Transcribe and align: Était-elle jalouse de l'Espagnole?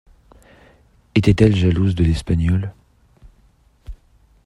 Était-elle 1.13 1.55
jalouse 1.55 1.93
de 1.93 2.03
l'Espagnole? 2.03 2.73